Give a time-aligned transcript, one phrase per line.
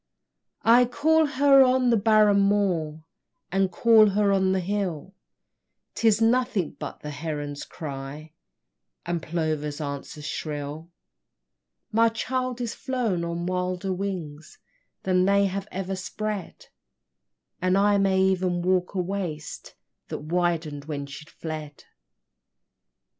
[0.63, 3.03] Aye, call her on the barren moor,
[3.51, 5.13] And call her on the hill:
[5.93, 8.33] 'Tis nothing but the heron's cry,
[9.05, 10.89] And plover's answer shrill;
[11.91, 14.57] My child is flown on wilder wings
[15.03, 16.69] Than they have ever spread,
[17.61, 19.75] And I may even walk a waste
[20.07, 21.83] That widen'd when she fled.